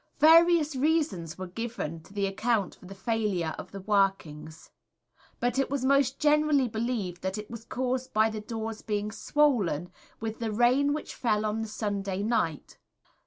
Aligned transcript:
Various 0.17 0.75
reasons 0.75 1.37
were 1.37 1.45
given 1.45 1.99
to 2.01 2.25
account 2.25 2.73
for 2.73 2.87
the 2.87 2.95
failure 2.95 3.53
of 3.59 3.69
the 3.69 3.81
workings, 3.81 4.71
but 5.39 5.59
it 5.59 5.69
was 5.69 5.85
most 5.85 6.17
generally 6.17 6.67
believed 6.67 7.21
that 7.21 7.37
it 7.37 7.51
was 7.51 7.65
caused 7.65 8.11
by 8.11 8.27
the 8.31 8.41
doors 8.41 8.81
being 8.81 9.11
swollen 9.11 9.91
with 10.19 10.39
the 10.39 10.51
rain 10.51 10.91
which 10.93 11.13
fell 11.13 11.45
on 11.45 11.61
the 11.61 11.67
Sunday 11.67 12.23
night. 12.23 12.79